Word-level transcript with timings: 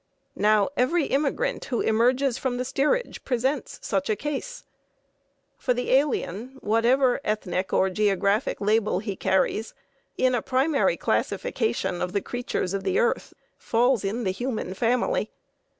Now 0.35 0.69
every 0.75 1.05
immigrant 1.05 1.65
who 1.65 1.81
emerges 1.81 2.39
from 2.39 2.57
the 2.57 2.65
steerage 2.65 3.23
presents 3.23 3.77
such 3.83 4.09
a 4.09 4.15
case. 4.15 4.63
For 5.59 5.75
the 5.75 5.91
alien, 5.91 6.57
whatever 6.61 7.21
ethnic 7.23 7.71
or 7.71 7.87
geographic 7.91 8.59
label 8.59 8.97
he 8.97 9.15
carries, 9.15 9.75
in 10.17 10.33
a 10.33 10.41
primary 10.41 10.97
classification 10.97 12.01
of 12.01 12.13
the 12.13 12.21
creatures 12.21 12.73
of 12.73 12.83
the 12.83 12.97
earth, 12.97 13.35
falls 13.59 14.03
in 14.03 14.23
the 14.23 14.31
human 14.31 14.73
family. 14.73 15.29